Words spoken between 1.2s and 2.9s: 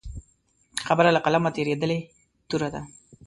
قلمه تېرېدلې توره ده.